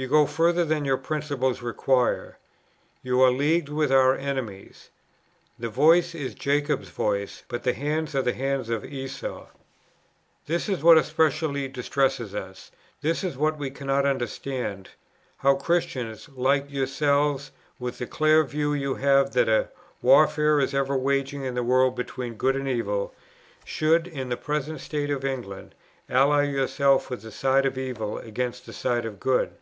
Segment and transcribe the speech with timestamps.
[0.00, 2.38] You go further than your principles require.
[3.02, 4.90] You are leagued with our enemies.
[5.58, 9.48] 'The voice is Jacob's voice, but the hands are the hands of Esau.'
[10.46, 14.90] This is what especially distresses us; this is what we cannot understand;
[15.38, 17.50] how Christians, like yourselves,
[17.80, 19.70] with the clear view you have that a
[20.00, 23.12] warfare is ever waging in the world between good and evil,
[23.64, 25.74] should, in the present state of England,
[26.08, 29.56] ally yourselves with the side of evil against the side of good....